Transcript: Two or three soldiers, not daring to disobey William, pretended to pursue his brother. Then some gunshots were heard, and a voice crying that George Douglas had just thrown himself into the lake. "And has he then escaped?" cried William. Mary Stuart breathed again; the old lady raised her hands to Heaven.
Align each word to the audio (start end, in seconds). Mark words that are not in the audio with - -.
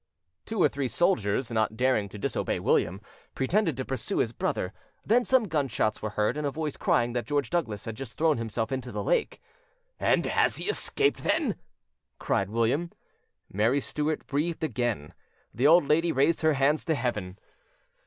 Two 0.47 0.63
or 0.63 0.67
three 0.67 0.87
soldiers, 0.87 1.51
not 1.51 1.77
daring 1.77 2.09
to 2.09 2.17
disobey 2.17 2.59
William, 2.59 3.01
pretended 3.35 3.77
to 3.77 3.85
pursue 3.85 4.17
his 4.17 4.31
brother. 4.33 4.73
Then 5.05 5.23
some 5.23 5.47
gunshots 5.47 6.01
were 6.01 6.09
heard, 6.09 6.37
and 6.37 6.47
a 6.47 6.49
voice 6.49 6.75
crying 6.75 7.13
that 7.13 7.27
George 7.27 7.51
Douglas 7.51 7.85
had 7.85 7.97
just 7.97 8.15
thrown 8.15 8.39
himself 8.39 8.71
into 8.71 8.91
the 8.91 9.03
lake. 9.03 9.39
"And 9.99 10.25
has 10.25 10.55
he 10.57 10.63
then 10.63 10.69
escaped?" 10.71 11.27
cried 12.17 12.49
William. 12.49 12.89
Mary 13.53 13.79
Stuart 13.79 14.25
breathed 14.25 14.63
again; 14.63 15.13
the 15.53 15.67
old 15.67 15.85
lady 15.87 16.11
raised 16.11 16.41
her 16.41 16.53
hands 16.53 16.83
to 16.85 16.95
Heaven. 16.95 17.37